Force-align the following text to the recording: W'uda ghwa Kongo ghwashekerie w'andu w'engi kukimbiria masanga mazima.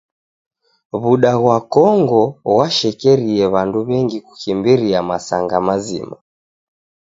W'uda 1.01 1.31
ghwa 1.39 1.57
Kongo 1.73 2.21
ghwashekerie 2.49 3.45
w'andu 3.53 3.79
w'engi 3.87 4.17
kukimbiria 4.25 4.99
masanga 5.09 5.57
mazima. 5.67 6.17